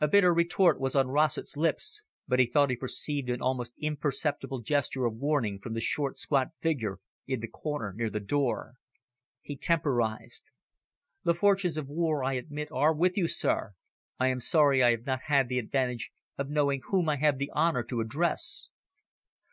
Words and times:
A 0.00 0.08
bitter 0.08 0.34
retort 0.34 0.80
was 0.80 0.96
on 0.96 1.06
Rossett's 1.06 1.56
lips, 1.56 2.02
but 2.26 2.40
he 2.40 2.46
thought 2.46 2.70
he 2.70 2.74
perceived 2.74 3.30
an 3.30 3.40
almost 3.40 3.74
imperceptible 3.80 4.58
gesture 4.60 5.06
of 5.06 5.14
warning 5.14 5.60
from 5.60 5.74
the 5.74 5.80
short, 5.80 6.18
squat 6.18 6.48
figure 6.60 6.98
in 7.28 7.38
the 7.38 7.46
corner 7.46 7.92
near 7.92 8.10
the 8.10 8.18
door. 8.18 8.74
He 9.40 9.56
temporised. 9.56 10.50
"The 11.22 11.34
fortunes 11.34 11.76
of 11.76 11.88
war, 11.88 12.24
I 12.24 12.32
admit, 12.32 12.72
are 12.72 12.92
with 12.92 13.16
you, 13.16 13.28
sir. 13.28 13.74
I 14.18 14.26
am 14.26 14.40
sorry 14.40 14.82
I 14.82 14.90
have 14.90 15.06
not 15.06 15.20
the 15.46 15.60
advantage 15.60 16.10
of 16.36 16.50
knowing 16.50 16.80
whom 16.88 17.08
I 17.08 17.14
have 17.18 17.38
the 17.38 17.52
honour 17.52 17.84
to 17.84 18.00
address." 18.00 18.68